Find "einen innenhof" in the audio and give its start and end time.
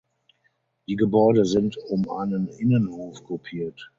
2.09-3.23